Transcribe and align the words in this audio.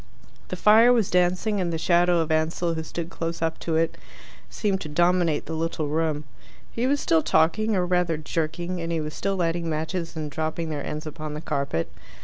The 0.47 0.55
fire 0.55 0.91
was 0.91 1.11
dancing, 1.11 1.61
and 1.61 1.71
the 1.71 1.77
shadow 1.77 2.21
of 2.21 2.31
Ansell, 2.31 2.73
who 2.73 2.81
stood 2.81 3.11
close 3.11 3.39
up 3.39 3.59
to 3.59 3.75
it, 3.75 3.97
seemed 4.49 4.81
to 4.81 4.89
dominate 4.89 5.45
the 5.45 5.53
little 5.53 5.89
room. 5.89 6.23
He 6.71 6.87
was 6.87 6.99
still 6.99 7.21
talking, 7.21 7.75
or 7.75 7.85
rather 7.85 8.17
jerking, 8.17 8.81
and 8.81 8.91
he 8.91 8.99
was 8.99 9.13
still 9.13 9.35
lighting 9.35 9.69
matches 9.69 10.15
and 10.15 10.31
dropping 10.31 10.69
their 10.71 10.83
ends 10.83 11.05
upon 11.05 11.35
the 11.35 11.39
carpet. 11.41 11.91